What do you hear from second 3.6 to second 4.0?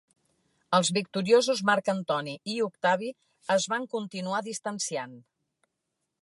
van